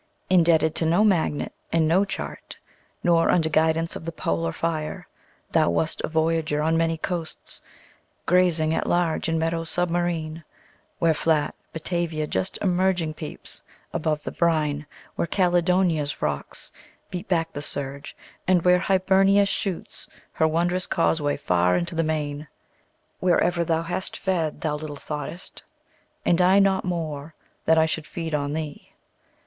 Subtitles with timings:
[0.31, 2.57] Indebted to no magnet and no chart,
[3.03, 5.07] Nor under guidance of the polar fire,
[5.51, 7.61] Thou wast a voyager on many coasts,
[8.25, 10.43] Grazing at large in meadows submarine,
[10.97, 13.61] Where flat Batavia just emerging peeps
[13.93, 14.87] Above the brine,
[15.17, 16.71] where Caledonia's rocks
[17.11, 22.47] Beat back the surge, and where Hibernia shoots Her wondrous causeway far into the main.
[23.19, 25.61] Wherever thou hast fed, thou little thought'st,
[26.25, 28.93] And I not more, that I should feed on thee.